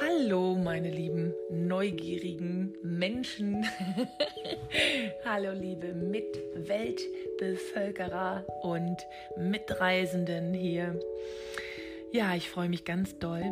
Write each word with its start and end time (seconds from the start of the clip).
Hallo, 0.00 0.54
meine 0.54 0.88
lieben 0.90 1.34
neugierigen 1.50 2.74
Menschen. 2.82 3.66
Hallo, 5.24 5.52
liebe 5.52 5.92
Mitweltbevölkerer 5.92 8.46
und 8.62 9.06
Mitreisenden 9.36 10.54
hier. 10.54 10.98
Ja, 12.10 12.34
ich 12.34 12.48
freue 12.48 12.70
mich 12.70 12.84
ganz 12.84 13.18
doll, 13.18 13.44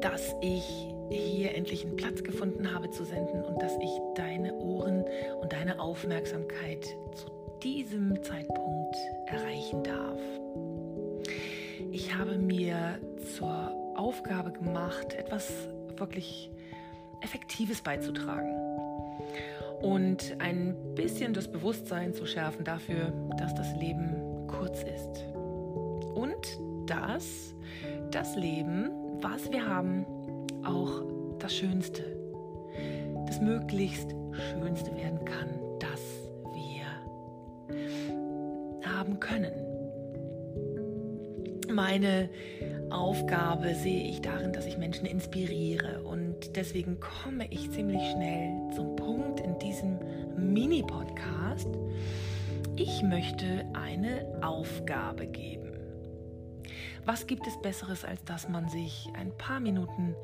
dass 0.00 0.34
ich 0.40 0.64
hier 1.10 1.54
endlich 1.54 1.84
einen 1.84 1.96
Platz 1.96 2.24
gefunden 2.24 2.74
habe 2.74 2.90
zu 2.90 3.04
senden 3.04 3.44
und 3.44 3.62
dass 3.62 3.76
ich 3.80 3.90
deine 4.16 4.52
Ohren 4.54 5.04
und 5.40 5.52
deine 5.52 5.78
Aufmerksamkeit 5.78 6.84
zu 7.14 7.30
diesem 7.62 8.20
Zeitpunkt 8.22 8.96
erreichen 9.26 9.84
darf. 9.84 10.18
Ich 11.92 12.12
habe 12.14 12.36
mir 12.36 12.98
zur 13.36 13.83
Aufgabe 13.96 14.52
gemacht, 14.52 15.14
etwas 15.14 15.50
wirklich 15.96 16.50
Effektives 17.20 17.80
beizutragen 17.80 18.52
und 19.82 20.36
ein 20.38 20.76
bisschen 20.94 21.34
das 21.34 21.50
Bewusstsein 21.50 22.14
zu 22.14 22.26
schärfen 22.26 22.64
dafür, 22.64 23.12
dass 23.38 23.54
das 23.54 23.74
Leben 23.76 24.46
kurz 24.46 24.82
ist 24.82 25.24
und 26.14 26.58
dass 26.86 27.54
das 28.10 28.36
Leben, 28.36 28.90
was 29.20 29.50
wir 29.50 29.66
haben, 29.66 30.06
auch 30.64 31.02
das 31.38 31.54
Schönste, 31.54 32.02
das 33.26 33.40
möglichst 33.40 34.14
Schönste 34.50 34.94
werden 34.96 35.24
kann, 35.24 35.48
das 35.78 36.00
wir 36.54 36.86
haben 38.90 39.20
können. 39.20 39.52
Meine 41.70 42.30
Aufgabe 42.90 43.74
sehe 43.74 44.08
ich 44.08 44.20
darin, 44.20 44.52
dass 44.52 44.66
ich 44.66 44.78
Menschen 44.78 45.06
inspiriere 45.06 46.02
und 46.02 46.56
deswegen 46.56 47.00
komme 47.00 47.46
ich 47.50 47.70
ziemlich 47.70 48.02
schnell 48.10 48.70
zum 48.74 48.96
Punkt 48.96 49.40
in 49.40 49.58
diesem 49.58 49.98
Mini-Podcast. 50.36 51.68
Ich 52.76 53.02
möchte 53.02 53.66
eine 53.72 54.38
Aufgabe 54.42 55.26
geben. 55.26 55.72
Was 57.04 57.26
gibt 57.26 57.46
es 57.46 57.60
Besseres, 57.60 58.04
als 58.04 58.24
dass 58.24 58.48
man 58.48 58.68
sich 58.68 59.08
ein 59.18 59.36
paar 59.36 59.60
Minuten 59.60 60.14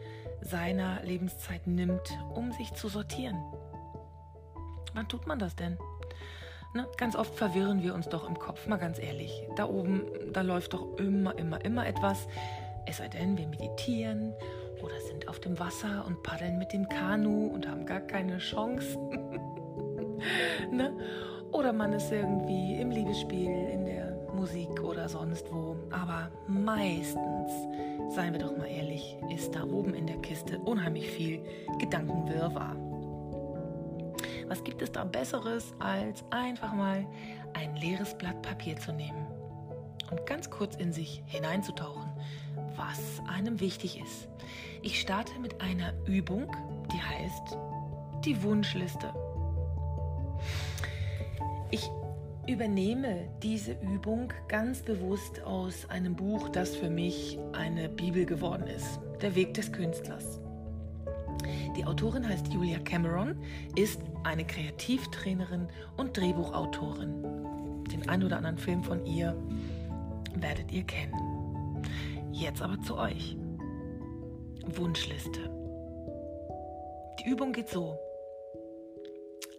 seiner 0.41 1.03
Lebenszeit 1.03 1.67
nimmt, 1.67 2.11
um 2.35 2.53
sich 2.53 2.73
zu 2.73 2.89
sortieren? 2.89 3.39
Wann 4.95 5.09
tut 5.09 5.27
man 5.27 5.39
das 5.39 5.55
denn? 5.57 5.79
Ne? 6.73 6.87
Ganz 6.97 7.17
oft 7.17 7.35
verwirren 7.35 7.83
wir 7.83 7.95
uns 7.95 8.09
doch 8.09 8.29
im 8.29 8.39
Kopf, 8.39 8.67
mal 8.67 8.77
ganz 8.77 8.99
ehrlich. 8.99 9.43
Da 9.57 9.69
oben, 9.69 10.03
da 10.33 10.43
läuft 10.43 10.73
doch 10.73 10.97
immer, 10.99 11.37
immer, 11.37 11.65
immer 11.65 11.87
etwas. 11.87 12.29
Es 12.87 12.99
sei 12.99 13.09
denn, 13.09 13.37
wir 13.37 13.49
meditieren 13.49 14.33
oder 14.83 14.99
sind 15.01 15.29
auf 15.29 15.41
dem 15.41 15.59
Wasser 15.59 16.05
und 16.07 16.23
paddeln 16.23 16.59
mit 16.59 16.73
dem 16.73 16.89
Kanu 16.89 17.49
und 17.49 17.69
haben 17.69 17.87
gar 17.87 18.01
keine 18.01 18.39
Chance. 18.39 18.97
ne? 20.71 20.97
Oder 21.53 21.73
man 21.73 21.93
ist 21.93 22.13
irgendwie 22.13 22.81
im 22.81 22.91
Liebesspiel, 22.91 23.51
in 23.51 23.85
der 23.85 24.17
Musik 24.33 24.81
oder 24.83 25.09
sonst 25.09 25.53
wo. 25.53 25.77
Aber 25.91 26.31
meistens, 26.47 27.53
seien 28.09 28.33
wir 28.33 28.41
doch 28.41 28.57
mal 28.57 28.69
ehrlich, 28.69 29.17
ist 29.35 29.57
da 29.57 29.65
oben 29.65 29.95
in 29.95 30.07
der 30.07 30.19
Kiste 30.19 30.61
unheimlich 30.61 31.11
viel 31.11 31.43
Gedankenwirrwarr. 31.79 32.77
Was 34.51 34.65
gibt 34.65 34.83
es 34.83 34.91
da 34.91 35.05
Besseres, 35.05 35.75
als 35.79 36.25
einfach 36.31 36.73
mal 36.73 37.07
ein 37.55 37.77
leeres 37.77 38.19
Blatt 38.19 38.43
Papier 38.43 38.77
zu 38.77 38.93
nehmen 38.93 39.25
und 40.11 40.27
ganz 40.27 40.51
kurz 40.51 40.75
in 40.75 40.93
sich 40.93 41.23
hineinzutauchen, 41.27 42.11
was 42.75 43.23
einem 43.29 43.61
wichtig 43.61 44.01
ist? 44.03 44.27
Ich 44.83 45.01
starte 45.01 45.39
mit 45.39 45.61
einer 45.61 45.93
Übung, 46.05 46.51
die 46.93 47.01
heißt 47.01 47.57
die 48.25 48.43
Wunschliste. 48.43 49.15
Ich 51.71 51.89
übernehme 52.49 53.29
diese 53.45 53.75
Übung 53.75 54.33
ganz 54.49 54.83
bewusst 54.83 55.45
aus 55.45 55.89
einem 55.89 56.17
Buch, 56.17 56.49
das 56.49 56.75
für 56.75 56.91
mich 56.91 57.39
eine 57.53 57.89
Bibel 57.89 58.27
geworden 58.27 58.67
ist, 58.67 58.99
Der 59.23 59.37
Weg 59.37 59.55
des 59.55 59.71
Künstlers. 59.71 60.40
Die 61.81 61.87
Autorin 61.87 62.29
heißt 62.29 62.49
Julia 62.53 62.79
Cameron, 62.81 63.43
ist 63.75 64.03
eine 64.23 64.47
Kreativtrainerin 64.47 65.67
und 65.97 66.15
Drehbuchautorin. 66.15 67.87
Den 67.91 68.07
ein 68.07 68.23
oder 68.23 68.37
anderen 68.37 68.59
Film 68.59 68.85
von 68.85 69.07
ihr 69.07 69.35
werdet 70.35 70.71
ihr 70.71 70.83
kennen. 70.83 71.83
Jetzt 72.33 72.61
aber 72.61 72.79
zu 72.83 72.99
euch. 72.99 73.35
Wunschliste. 74.67 75.41
Die 77.19 77.31
Übung 77.31 77.55
geht 77.55 77.71
so. 77.71 77.99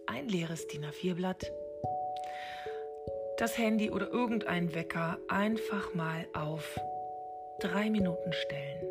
Ein 0.06 0.28
leeres 0.28 0.68
DIN 0.68 0.84
A4-Blatt, 0.84 1.50
das 3.38 3.58
Handy 3.58 3.90
oder 3.90 4.08
irgendein 4.12 4.72
Wecker 4.76 5.18
einfach 5.26 5.92
mal 5.94 6.24
auf 6.34 6.78
drei 7.58 7.90
Minuten 7.90 8.32
stellen. 8.32 8.86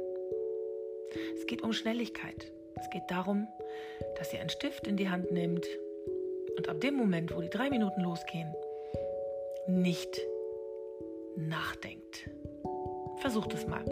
Es 1.37 1.45
geht 1.45 1.61
um 1.61 1.71
Schnelligkeit. 1.71 2.51
Es 2.81 2.89
geht 2.89 3.11
darum, 3.11 3.47
dass 4.17 4.33
ihr 4.33 4.39
einen 4.39 4.49
Stift 4.49 4.87
in 4.87 4.97
die 4.97 5.07
Hand 5.07 5.31
nehmt 5.31 5.67
und 6.57 6.67
ab 6.67 6.81
dem 6.81 6.95
Moment, 6.95 7.33
wo 7.35 7.39
die 7.39 7.49
drei 7.49 7.69
Minuten 7.69 8.01
losgehen, 8.01 8.51
nicht 9.67 10.19
nachdenkt. 11.37 12.27
Versucht 13.17 13.53
es 13.53 13.67
mal. 13.67 13.85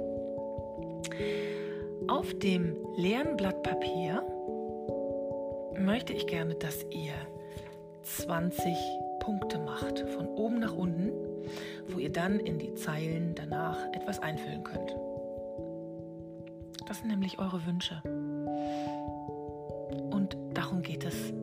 Auf 2.08 2.34
dem 2.40 2.76
leeren 2.98 3.38
Blatt 3.38 3.62
Papier 3.62 4.24
möchte 5.78 6.14
ich 6.14 6.26
gerne, 6.26 6.56
dass 6.56 6.84
ihr 6.90 7.14
20 8.02 8.76
Punkte 9.20 9.60
macht, 9.60 10.00
von 10.00 10.26
oben 10.30 10.60
nach 10.60 10.74
unten, 10.74 11.12
wo 11.90 12.00
ihr 12.00 12.12
dann 12.12 12.40
in 12.40 12.58
die 12.58 12.74
Zeilen 12.74 13.36
danach 13.36 13.78
etwas 13.94 14.20
einfüllen 14.20 14.64
könnt. 14.64 14.96
Das 16.88 16.98
sind 16.98 17.10
nämlich 17.10 17.38
eure 17.38 17.64
Wünsche. 17.68 18.02
Darum 20.80 20.94
geht 20.94 21.04
es. 21.04 21.34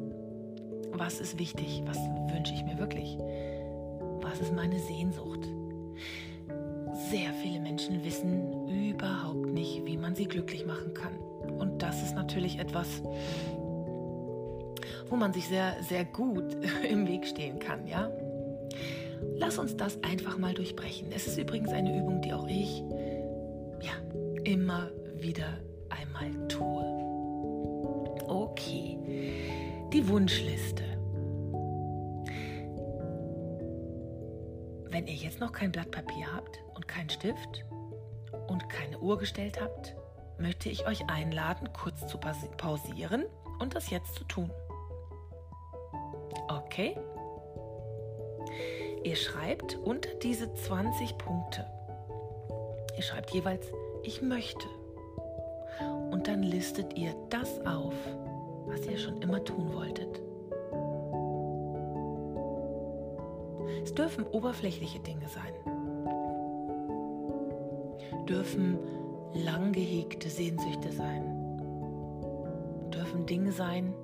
Was 0.92 1.20
ist 1.20 1.38
wichtig? 1.38 1.82
Was 1.84 1.98
wünsche 2.32 2.54
ich 2.54 2.64
mir 2.64 2.78
wirklich? 2.78 3.18
Was 4.22 4.40
ist 4.40 4.54
meine 4.54 4.78
Sehnsucht? 4.78 5.40
Sehr 7.10 7.34
viele 7.42 7.60
Menschen 7.60 8.02
wissen 8.02 8.66
überhaupt 8.66 9.52
nicht, 9.52 9.84
wie 9.84 9.98
man 9.98 10.14
sie 10.14 10.24
glücklich 10.24 10.64
machen 10.64 10.94
kann. 10.94 11.18
Und 11.58 11.82
das 11.82 12.02
ist 12.02 12.14
natürlich 12.14 12.58
etwas, 12.58 13.02
wo 15.10 15.16
man 15.16 15.34
sich 15.34 15.48
sehr, 15.48 15.76
sehr 15.82 16.06
gut 16.06 16.56
im 16.90 17.06
Weg 17.06 17.26
stehen 17.26 17.58
kann, 17.58 17.86
ja? 17.86 18.10
Lass 19.36 19.58
uns 19.58 19.76
das 19.76 20.02
einfach 20.02 20.38
mal 20.38 20.54
durchbrechen. 20.54 21.08
Es 21.14 21.26
ist 21.26 21.36
übrigens 21.36 21.72
eine 21.72 21.94
Übung, 21.94 22.22
die 22.22 22.32
auch 22.32 22.48
ich 22.48 22.82
ja, 23.82 23.92
immer 24.44 24.90
wieder 25.18 25.58
einmal 25.90 26.48
tue. 26.48 27.05
Die 29.96 30.06
Wunschliste. 30.08 30.82
Wenn 34.90 35.06
ihr 35.06 35.14
jetzt 35.14 35.40
noch 35.40 35.52
kein 35.52 35.72
Blatt 35.72 35.90
Papier 35.90 36.34
habt 36.34 36.62
und 36.74 36.86
keinen 36.86 37.08
Stift 37.08 37.64
und 38.46 38.68
keine 38.68 38.98
Uhr 38.98 39.16
gestellt 39.16 39.58
habt, 39.58 39.96
möchte 40.38 40.68
ich 40.68 40.86
euch 40.86 41.08
einladen, 41.08 41.70
kurz 41.72 42.06
zu 42.08 42.18
pausieren 42.18 43.24
und 43.58 43.74
das 43.74 43.88
jetzt 43.88 44.16
zu 44.16 44.24
tun. 44.24 44.50
Okay? 46.48 46.94
Ihr 49.02 49.16
schreibt 49.16 49.76
unter 49.76 50.12
diese 50.16 50.52
20 50.52 51.16
Punkte. 51.16 51.64
Ihr 52.98 53.02
schreibt 53.02 53.30
jeweils, 53.30 53.72
ich 54.02 54.20
möchte. 54.20 54.66
Und 56.10 56.28
dann 56.28 56.42
listet 56.42 56.98
ihr 56.98 57.14
das 57.30 57.64
auf, 57.64 57.94
was 58.66 58.86
ihr 58.86 58.98
schon 58.98 59.20
immer 59.22 59.42
tun 59.44 59.72
wolltet. 59.74 60.22
Es 63.82 63.94
dürfen 63.94 64.24
oberflächliche 64.26 64.98
Dinge 65.00 65.28
sein. 65.28 65.54
Dürfen 68.26 68.78
lang 69.32 69.72
gehegte 69.72 70.28
Sehnsüchte 70.28 70.90
sein. 70.92 71.22
Dürfen 72.92 73.26
Dinge 73.26 73.52
sein, 73.52 73.94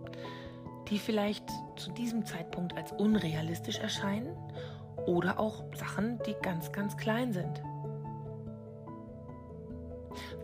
die 0.89 0.99
vielleicht 0.99 1.49
zu 1.77 1.91
diesem 1.93 2.25
Zeitpunkt 2.25 2.77
als 2.77 2.93
unrealistisch 2.93 3.79
erscheinen 3.79 4.37
oder 5.07 5.41
auch 5.41 5.65
Sachen, 5.75 6.21
die 6.27 6.35
ganz, 6.43 6.71
ganz 6.71 6.97
klein 6.97 7.33
sind. 7.33 7.63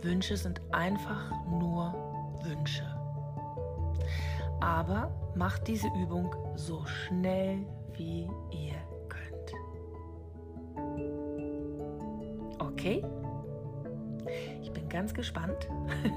Wünsche 0.02 0.36
sind 0.36 0.60
einfach 0.72 1.30
nur 1.46 1.94
Wünsche. 2.42 2.87
Aber 4.60 5.10
macht 5.34 5.68
diese 5.68 5.88
Übung 5.88 6.34
so 6.56 6.84
schnell 6.84 7.64
wie 7.96 8.28
ihr 8.50 8.74
könnt. 9.08 9.52
Okay? 12.58 13.04
Ich 14.62 14.70
bin 14.72 14.88
ganz 14.88 15.14
gespannt. 15.14 15.68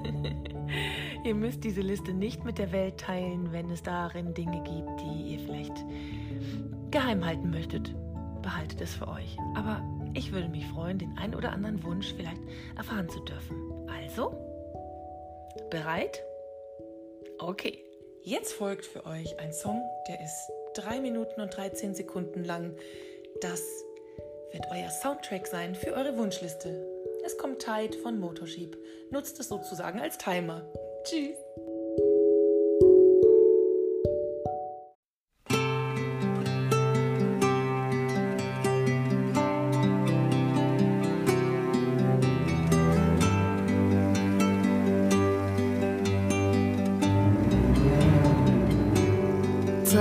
ihr 1.24 1.36
müsst 1.36 1.64
diese 1.64 1.82
Liste 1.82 2.14
nicht 2.14 2.44
mit 2.44 2.58
der 2.58 2.72
Welt 2.72 2.98
teilen, 2.98 3.52
wenn 3.52 3.70
es 3.70 3.84
darin 3.84 4.34
Dinge 4.34 4.62
gibt, 4.64 5.02
die 5.02 5.34
ihr 5.34 5.40
vielleicht 5.40 5.86
geheim 6.90 7.26
halten 7.26 7.50
möchtet. 7.50 7.94
Behaltet 8.42 8.82
es 8.82 8.96
für 8.96 9.08
euch. 9.08 9.38
Aber 9.56 9.82
ich 10.14 10.32
würde 10.32 10.50
mich 10.50 10.68
freuen, 10.68 10.98
den 10.98 11.18
ein 11.18 11.36
oder 11.36 11.52
anderen 11.52 11.84
Wunsch 11.84 12.14
vielleicht 12.14 12.42
erfahren 12.76 13.08
zu 13.08 13.20
dürfen. 13.22 13.56
Also, 13.88 14.34
bereit? 15.70 16.22
Okay. 17.40 17.91
Jetzt 18.24 18.54
folgt 18.54 18.86
für 18.86 19.06
euch 19.08 19.40
ein 19.40 19.52
Song, 19.52 19.82
der 20.08 20.22
ist 20.22 20.52
3 20.76 21.02
Minuten 21.02 21.42
und 21.42 21.58
13 21.58 21.96
Sekunden 21.96 22.44
lang. 22.44 22.76
Das 23.42 23.62
wird 24.52 24.66
euer 24.72 24.92
Soundtrack 24.92 25.48
sein 25.48 25.74
für 25.74 25.94
eure 25.94 26.16
Wunschliste. 26.18 26.88
Es 27.26 27.36
kommt 27.38 27.66
Tide 27.66 27.98
von 27.98 28.20
Motorsheep. 28.20 28.78
Nutzt 29.10 29.40
es 29.40 29.50
sozusagen 29.50 30.00
als 30.00 30.20
Timer. 30.20 30.72
Tschüss. 31.04 31.38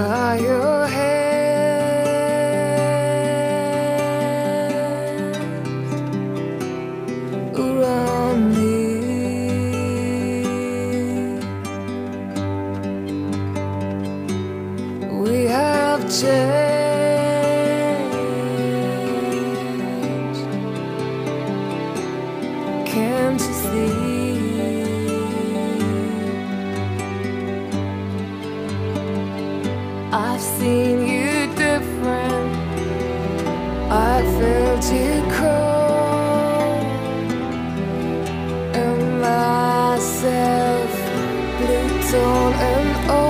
Tie 0.00 0.38
your 0.38 0.86
head 0.86 1.60
around 7.54 8.40
me. 8.56 8.76
We 15.20 15.44
have 15.44 16.02
changed. 16.08 16.59
I've 30.12 30.40
seen 30.40 31.06
you 31.06 31.46
different. 31.54 32.56
I 33.92 34.22
felt 34.40 34.92
you 34.92 35.22
cold, 35.38 36.84
and 38.74 39.20
myself, 39.20 40.90
blue 41.58 42.10
tone 42.10 42.54
and 42.54 43.10
all. 43.10 43.29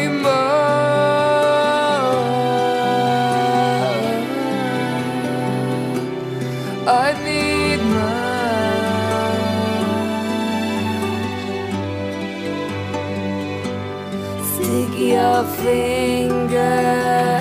finger 15.43 16.57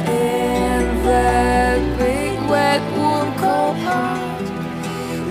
in 0.06 1.04
that 1.04 1.98
big 1.98 2.38
wet 2.48 2.80
heart. 3.84 4.42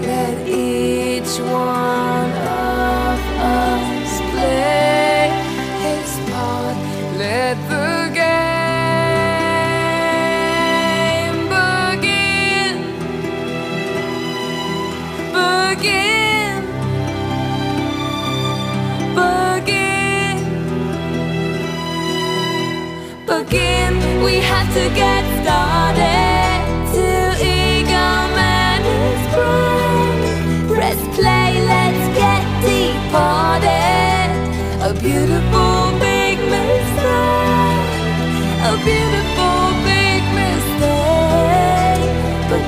Let 0.02 0.48
each 0.48 1.40
one 1.40 2.32
of 2.32 3.20
us 3.42 4.12
play 4.32 5.30
his 5.84 6.12
part. 6.30 6.78
Let 7.18 7.58
the 7.70 7.99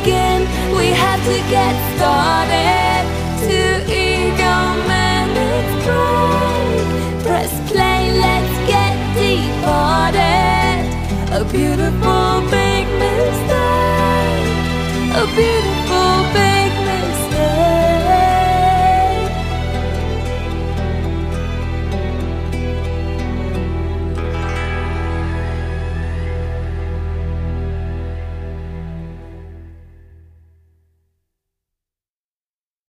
Begin. 0.03 0.42
We 0.75 0.88
have 0.88 1.24
to 1.25 1.38
get 1.51 1.75
started. 1.95 3.06
To 3.45 3.59
Eagle 3.86 4.74
Man 4.89 5.30
is 5.30 5.69
prime. 5.86 7.21
Press 7.21 7.53
play, 7.69 8.12
let's 8.25 8.56
get 8.68 8.95
departed. 9.13 10.81
A 11.38 11.44
beautiful 11.51 12.42
big 12.50 12.85
mistake. 12.97 14.47
A 15.21 15.26
beautiful 15.37 16.16